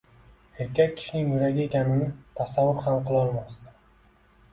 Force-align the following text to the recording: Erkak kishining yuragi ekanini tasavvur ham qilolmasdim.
Erkak 0.63 0.95
kishining 0.99 1.27
yuragi 1.35 1.61
ekanini 1.65 2.07
tasavvur 2.39 2.81
ham 2.87 2.97
qilolmasdim. 3.11 3.77